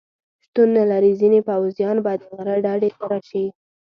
[0.43, 3.45] شتون نه لري، ځینې پوځیان به د غره ډډې ته راشي.